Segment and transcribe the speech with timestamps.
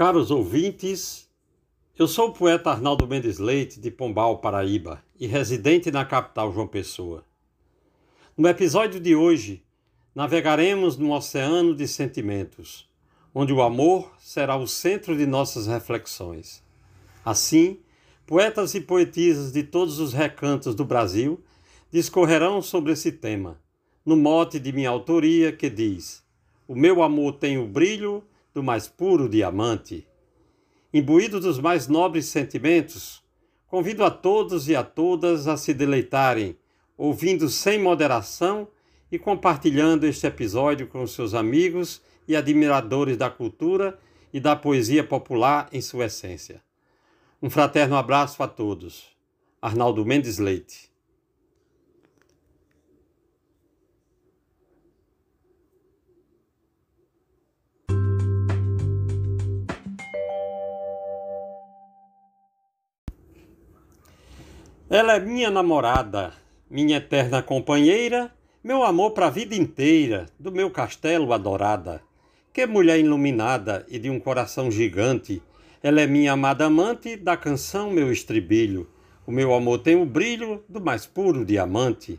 [0.00, 1.28] Caros ouvintes,
[1.98, 6.66] eu sou o poeta Arnaldo Mendes Leite, de Pombal, Paraíba, e residente na capital João
[6.66, 7.22] Pessoa.
[8.34, 9.62] No episódio de hoje,
[10.14, 12.88] navegaremos num oceano de sentimentos,
[13.34, 16.64] onde o amor será o centro de nossas reflexões.
[17.22, 17.78] Assim,
[18.26, 21.44] poetas e poetisas de todos os recantos do Brasil
[21.92, 23.60] discorrerão sobre esse tema,
[24.02, 26.24] no mote de minha autoria que diz:
[26.66, 28.24] O meu amor tem o brilho
[28.54, 30.06] do mais puro diamante.
[30.92, 33.22] Imbuído dos mais nobres sentimentos,
[33.66, 36.56] convido a todos e a todas a se deleitarem,
[36.96, 38.68] ouvindo sem moderação
[39.10, 43.98] e compartilhando este episódio com seus amigos e admiradores da cultura
[44.32, 46.62] e da poesia popular em sua essência.
[47.42, 49.08] Um fraterno abraço a todos.
[49.62, 50.89] Arnaldo Mendes Leite.
[64.92, 66.32] Ela é minha namorada,
[66.68, 72.02] minha eterna companheira, meu amor para a vida inteira, do meu castelo adorada.
[72.52, 75.40] Que mulher iluminada e de um coração gigante,
[75.80, 78.90] ela é minha amada amante, da canção meu estribilho.
[79.24, 82.18] O meu amor tem o brilho do mais puro diamante.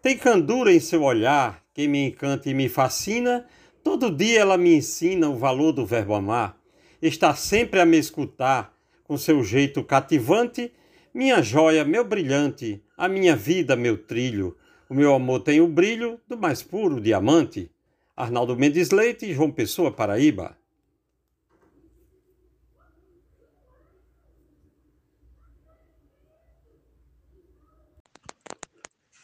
[0.00, 3.44] Tem candura em seu olhar, que me encanta e me fascina.
[3.82, 6.56] Todo dia ela me ensina o valor do verbo amar.
[7.02, 10.72] Está sempre a me escutar, com seu jeito cativante.
[11.14, 14.56] Minha joia, meu brilhante, a minha vida, meu trilho.
[14.90, 17.70] O meu amor tem o brilho do mais puro diamante.
[18.16, 20.58] Arnaldo Mendes Leite, João Pessoa, Paraíba.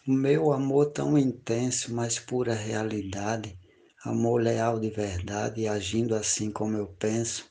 [0.06, 3.58] O meu amor tão intenso, mais pura realidade,
[4.04, 7.50] amor leal de verdade, agindo assim como eu penso,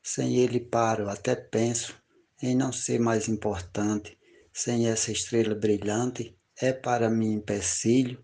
[0.00, 2.00] sem ele paro, até penso
[2.42, 4.18] em não ser mais importante,
[4.52, 8.22] sem essa estrela brilhante, é para mim empecilho,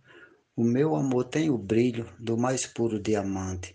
[0.56, 3.74] o meu amor tem o brilho do mais puro diamante.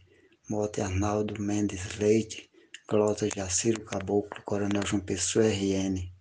[0.50, 2.50] Mote Arnaldo Mendes Leite,
[2.90, 6.12] Glosa Jaciro Caboclo, Coronel João Pessoa, RN.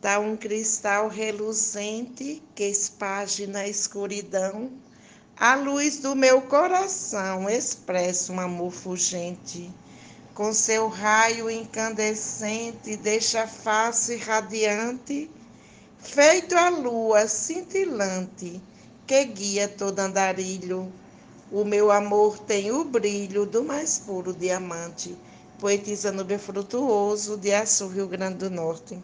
[0.00, 4.70] Tá um cristal reluzente que esparge na escuridão.
[5.36, 9.68] A luz do meu coração expressa um amor fugente.
[10.38, 15.28] Com seu raio incandescente, deixa a face radiante,
[15.98, 18.62] feito a lua cintilante,
[19.04, 20.92] que guia todo andarilho.
[21.50, 25.18] O meu amor tem o brilho do mais puro diamante.
[25.58, 28.96] Poetisa Nubia Frutuoso, de Açu, Rio Grande do Norte.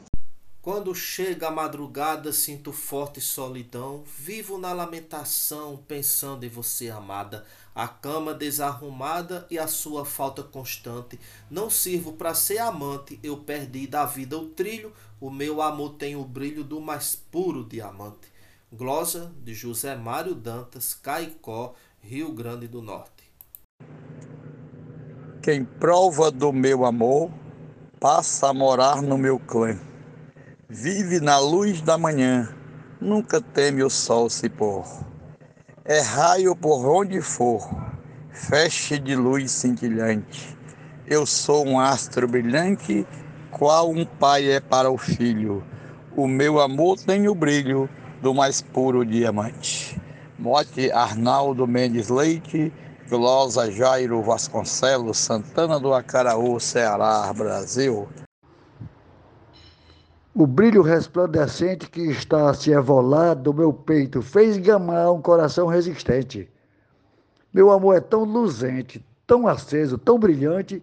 [0.65, 7.45] Quando chega a madrugada, sinto forte solidão, vivo na lamentação, pensando em você, amada.
[7.75, 11.21] A cama desarrumada e a sua falta constante.
[11.51, 16.17] Não sirvo para ser amante, eu perdi da vida o trilho, o meu amor tem
[16.17, 18.33] o brilho do mais puro diamante.
[18.73, 23.31] Glosa de José Mário Dantas, Caicó, Rio Grande do Norte.
[25.43, 27.31] Quem prova do meu amor
[28.01, 29.79] passa a morar no meu clã
[30.77, 32.49] Vive na luz da manhã,
[33.01, 34.85] nunca teme o sol se pôr.
[35.85, 37.71] É raio por onde for,
[38.33, 40.59] feste de luz cintilante.
[41.07, 43.07] Eu sou um astro brilhante,
[43.53, 45.65] qual um pai é para o filho.
[46.17, 47.89] O meu amor tem o brilho
[48.21, 49.97] do mais puro diamante.
[50.37, 52.73] Mote Arnaldo Mendes Leite,
[53.09, 58.09] Glosa Jairo Vasconcelos, Santana do Acaraú, Ceará, Brasil.
[60.37, 66.51] O brilho resplandecente que está se evolado do meu peito fez gamar um coração resistente.
[67.53, 70.83] Meu amor é tão luzente, tão aceso, tão brilhante,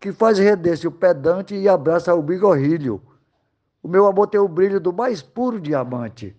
[0.00, 3.00] que faz render-se o pedante e abraça o bigorrilho.
[3.80, 6.36] O meu amor tem o brilho do mais puro diamante.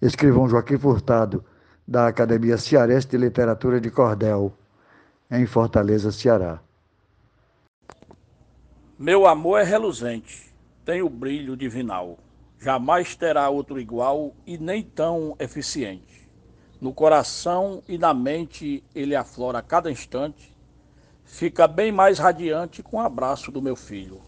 [0.00, 1.44] Escrivão Joaquim Furtado,
[1.86, 4.52] da Academia Cearense de Literatura de Cordel,
[5.28, 6.60] em Fortaleza, Ceará.
[9.02, 10.52] Meu amor é reluzente,
[10.84, 12.18] tem o brilho divinal.
[12.60, 16.28] Jamais terá outro igual e nem tão eficiente.
[16.78, 20.54] No coração e na mente ele aflora a cada instante.
[21.24, 24.20] Fica bem mais radiante com o abraço do meu filho.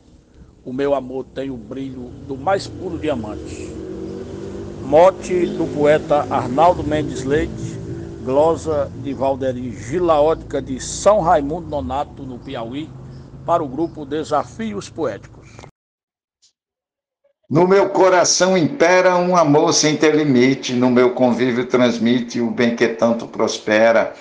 [0.65, 3.71] O meu amor tem o brilho do mais puro diamante.
[4.87, 7.79] Mote do poeta Arnaldo Mendes Leite,
[8.25, 12.89] glosa de Valderi Gilaótica de São Raimundo Nonato, no Piauí,
[13.45, 15.49] para o grupo Desafios Poéticos.
[17.51, 22.75] No meu coração impera um amor sem ter limite, no meu convívio transmite o bem
[22.75, 24.15] que tanto prospera.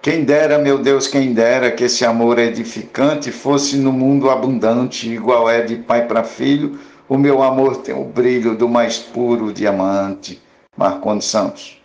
[0.00, 5.50] Quem dera, meu Deus, quem dera que esse amor edificante fosse no mundo abundante, igual
[5.50, 6.78] é de pai para filho.
[7.08, 10.40] O meu amor tem o brilho do mais puro diamante.
[10.76, 11.76] Marcondes Santos.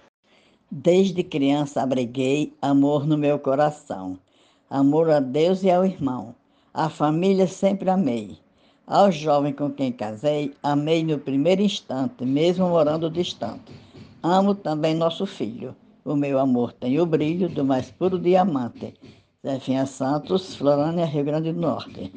[0.71, 4.17] Desde criança abriguei amor no meu coração.
[4.69, 6.33] Amor a Deus e ao irmão.
[6.73, 8.37] A família sempre amei.
[8.85, 13.71] Ao jovem com quem casei, amei no primeiro instante, mesmo morando distante.
[14.21, 15.75] Amo também nosso filho
[16.05, 18.93] o meu amor tem o brilho do mais puro diamante.
[19.45, 22.11] Zefinha Santos, Florânia, Rio Grande do Norte.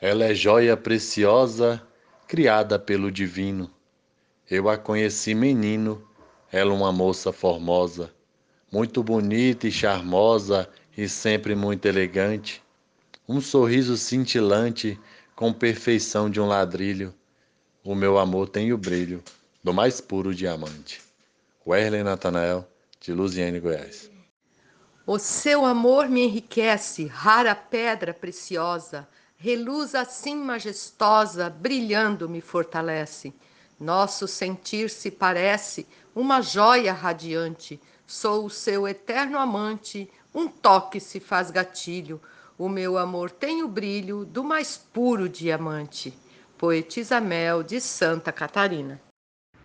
[0.00, 1.82] Ela é joia preciosa,
[2.26, 3.70] criada pelo divino.
[4.50, 6.02] Eu a conheci menino,
[6.52, 8.10] ela uma moça formosa,
[8.70, 12.62] muito bonita e charmosa e sempre muito elegante.
[13.26, 15.00] Um sorriso cintilante
[15.34, 17.14] com perfeição de um ladrilho.
[17.82, 19.22] O meu amor tem o brilho
[19.62, 21.00] do mais puro diamante.
[21.66, 22.68] Werley Natanael,
[23.00, 24.10] de Luziane, Goiás.
[25.06, 33.32] O seu amor me enriquece, rara pedra preciosa, reluz assim majestosa, brilhando me fortalece.
[33.80, 37.80] Nosso sentir se parece uma joia radiante.
[38.06, 42.20] Sou o seu eterno amante, um toque se faz gatilho.
[42.56, 46.16] O meu amor tem o brilho do mais puro diamante.
[46.56, 49.00] Poetisa Mel de Santa Catarina.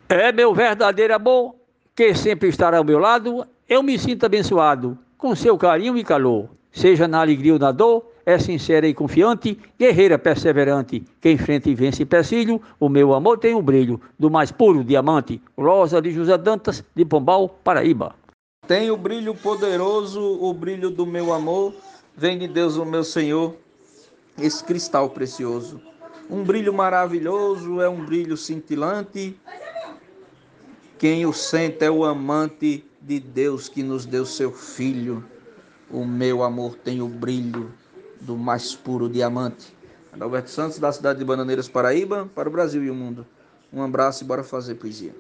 [0.10, 1.54] É meu verdadeiro amor,
[1.96, 6.50] que sempre estará ao meu lado, eu me sinto abençoado com seu carinho e calor.
[6.72, 11.76] Seja na alegria ou na dor, é sincera e confiante, guerreira perseverante, que enfrenta e
[11.76, 15.40] vence empecilho, o meu amor tem o brilho do mais puro diamante.
[15.56, 18.16] Rosa de José Dantas, de Pombal, Paraíba.
[18.68, 21.74] Tem o brilho poderoso, o brilho do meu amor,
[22.20, 23.56] vem de Deus o meu Senhor,
[24.38, 25.82] esse cristal precioso.
[26.30, 29.40] Um brilho maravilhoso, é um brilho cintilante,
[30.98, 35.24] quem o sente é o amante de Deus que nos deu seu filho.
[35.90, 37.72] O meu amor tem o brilho
[38.20, 39.74] do mais puro diamante.
[40.12, 43.26] Adalberto Santos, da cidade de Bananeiras, Paraíba, para o Brasil e o mundo.
[43.72, 45.16] Um abraço e bora fazer poesia.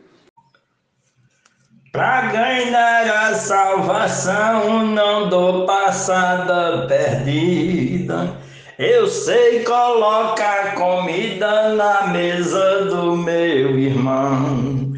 [1.91, 8.37] Pra ganhar a salvação, não dou passada perdida.
[8.77, 14.93] Eu sei colocar comida na mesa do meu irmão.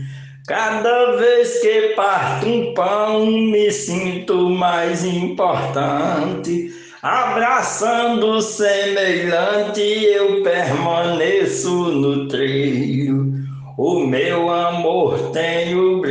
[0.45, 6.71] Cada vez que parto um pão, me sinto mais importante.
[7.01, 13.31] Abraçando o semelhante, eu permaneço no trilho.
[13.77, 16.10] O meu amor tem o brilho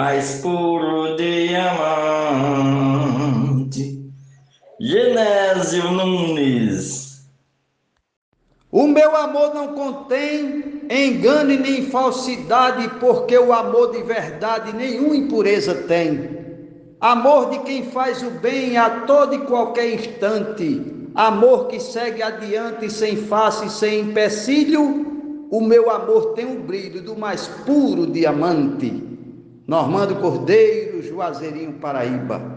[0.00, 2.00] mais puro diamante.
[4.80, 7.10] Genésio Nunes
[8.72, 15.74] o meu amor não contém engano nem falsidade, porque o amor de verdade nenhuma impureza
[15.74, 16.38] tem.
[17.00, 20.80] Amor de quem faz o bem a todo e qualquer instante,
[21.16, 25.48] amor que segue adiante sem face, sem empecilho.
[25.50, 29.09] O meu amor tem o brilho do mais puro diamante.
[29.70, 32.56] Normando Cordeiro, Juazeirinho, Paraíba.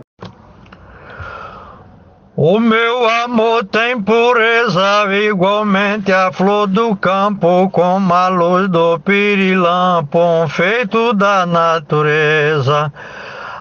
[2.35, 10.17] O meu amor tem pureza, igualmente a flor do campo, como a luz do pirilampo,
[10.17, 12.91] um feito da natureza.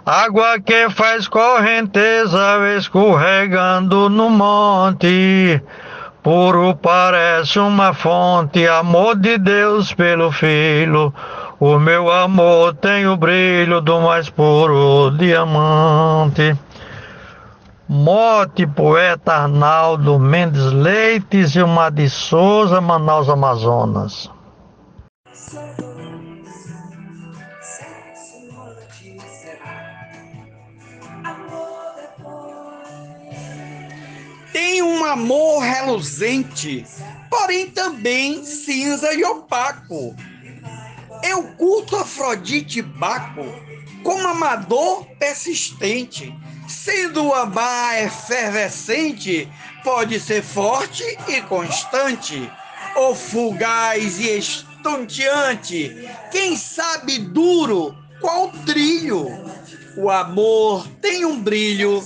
[0.07, 5.63] Água que faz correnteza, escorregando no monte.
[6.23, 11.13] Puro parece uma fonte, amor de Deus pelo Filho.
[11.65, 16.59] O meu amor tem o brilho do mais puro diamante.
[17.89, 24.29] Mote, poeta Arnaldo Mendes Leite, Gilmar de Souza, Manaus, Amazonas.
[34.53, 36.85] Tem um amor reluzente,
[37.31, 40.13] porém também cinza e opaco.
[41.33, 43.43] Eu curto Afrodite Baco
[44.05, 46.31] como amador persistente
[46.69, 49.49] Sendo o amar efervescente,
[49.85, 52.51] pode ser forte e constante,
[52.97, 59.27] ou fugaz e estonteante, quem sabe duro, qual trilho.
[59.97, 62.03] O amor tem um brilho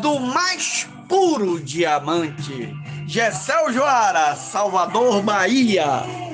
[0.00, 2.74] do mais puro diamante.
[3.06, 6.25] Gessel Joara, Salvador, Bahia.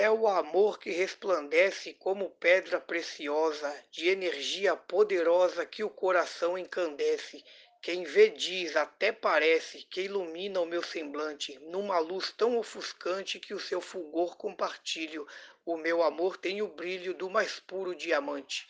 [0.00, 7.44] É o amor que resplandece como pedra preciosa, de energia poderosa que o coração encandece.
[7.82, 13.52] Quem vê diz, até parece, que ilumina o meu semblante, numa luz tão ofuscante que
[13.52, 15.26] o seu fulgor compartilho.
[15.66, 18.68] O meu amor tem o brilho do mais puro diamante.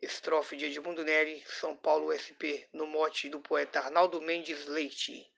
[0.00, 5.30] Estrofe de Edmundo Neri, São Paulo SP, no mote do poeta Arnaldo Mendes Leite.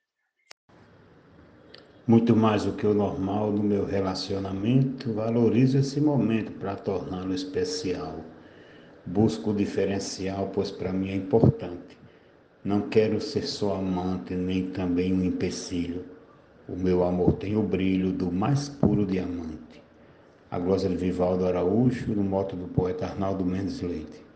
[2.08, 8.24] Muito mais do que o normal no meu relacionamento, valorizo esse momento para torná-lo especial.
[9.06, 11.96] Busco o diferencial, pois para mim é importante.
[12.64, 16.04] Não quero ser só amante, nem também um empecilho.
[16.68, 19.80] O meu amor tem o brilho do mais puro diamante.
[20.50, 24.26] A glosa de Vivaldo Araújo, no moto do poeta Arnaldo Mendes Leite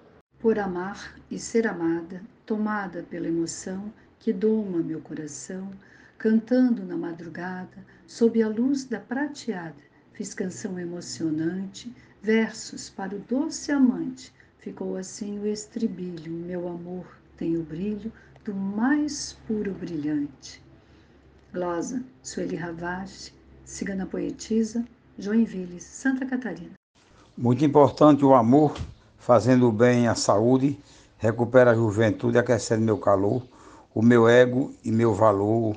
[0.43, 5.71] por amar e ser amada, tomada pela emoção que doma meu coração,
[6.23, 9.75] cantando na madrugada, sob a luz da prateada,
[10.13, 14.33] fiz canção emocionante, versos para o doce amante.
[14.61, 17.05] Ficou assim o estribilho, meu amor
[17.37, 18.13] tem o brilho
[18.45, 20.63] do mais puro brilhante.
[21.53, 24.85] Glosa, Sueli Ravache, Cigana Poetisa,
[25.19, 26.75] Joinville, Santa Catarina.
[27.37, 28.77] Muito importante o amor
[29.19, 30.79] fazendo bem à saúde,
[31.19, 33.43] recupera a juventude, aquecendo meu calor,
[33.93, 35.77] o meu ego e meu valor,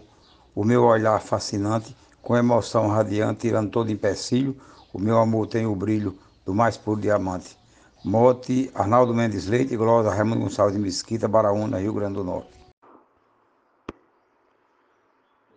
[0.55, 4.55] o meu olhar fascinante, com emoção radiante, tirando todo empecilho,
[4.93, 7.57] o meu amor tem o brilho do mais puro diamante.
[8.03, 12.55] Mote, Arnaldo Mendes Leite, Glória Raimundo Gonçalves de Mesquita, Baraúna, Rio Grande do Norte.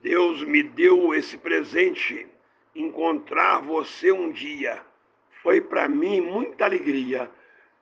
[0.02, 2.26] Deus me deu esse presente,
[2.74, 4.82] encontrar você um dia.
[5.42, 7.30] Foi para mim muita alegria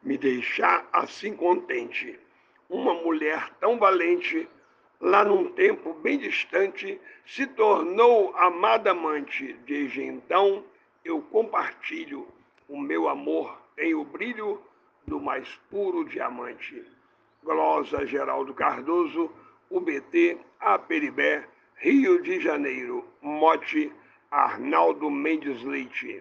[0.03, 2.19] me deixar assim contente.
[2.69, 4.49] Uma mulher tão valente,
[5.01, 9.57] lá num tempo bem distante, se tornou amada amante.
[9.67, 10.65] Desde então
[11.05, 12.27] eu compartilho
[12.69, 14.61] o meu amor tem o brilho
[15.07, 16.83] do mais puro diamante.
[17.45, 19.31] Glosa Geraldo Cardoso,
[19.71, 21.45] UBT, Aperibé,
[21.77, 23.05] Rio de Janeiro.
[23.23, 23.93] Mote
[24.31, 26.19] Arnaldo Mendes Leite.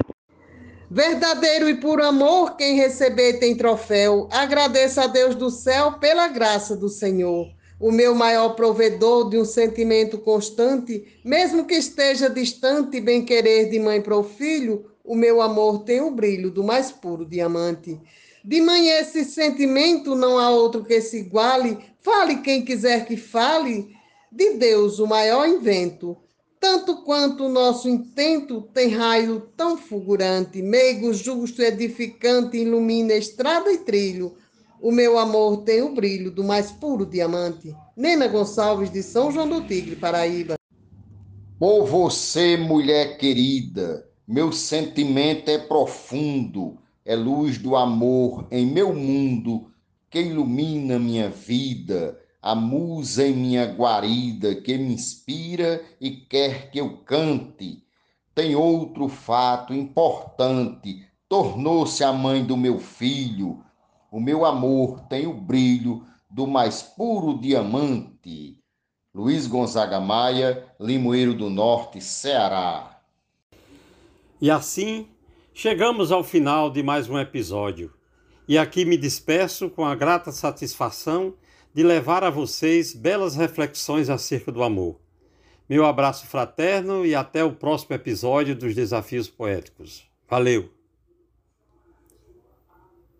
[0.92, 4.30] Verdadeiro e puro amor, quem receber tem troféu.
[4.32, 7.48] Agradeço a Deus do céu pela graça do Senhor.
[7.80, 13.80] O meu maior provedor de um sentimento constante, mesmo que esteja distante, bem querer de
[13.80, 18.00] mãe para o filho, o meu amor tem o brilho do mais puro diamante.
[18.44, 21.78] De mãe esse sentimento não há outro que se iguale.
[22.02, 23.94] Fale quem quiser que fale.
[24.32, 26.18] De Deus o maior invento
[26.66, 33.78] tanto quanto o nosso intento tem raio tão fulgurante, meigo, justo, edificante, ilumina estrada e
[33.78, 34.36] trilho.
[34.82, 37.76] O meu amor tem o brilho do mais puro diamante.
[37.96, 40.56] Nena Gonçalves, de São João do Tigre, Paraíba.
[41.60, 49.72] Por você, mulher querida, meu sentimento é profundo, é luz do amor em meu mundo
[50.10, 56.80] que ilumina minha vida a musa em minha guarida que me inspira e quer que
[56.80, 57.84] eu cante.
[58.36, 63.65] Tem outro fato importante, tornou-se a mãe do meu filho.
[64.12, 68.58] O meu amor tem o brilho do mais puro diamante.
[69.14, 73.02] Luiz Gonzaga Maia, Limoeiro do Norte, Ceará.
[74.42, 75.08] E assim
[75.54, 77.94] chegamos ao final de mais um episódio.
[78.48, 81.34] E aqui me despeço com a grata satisfação
[81.74, 85.00] de levar a vocês belas reflexões acerca do amor.
[85.68, 90.04] Meu abraço fraterno e até o próximo episódio dos Desafios Poéticos.
[90.30, 90.75] Valeu!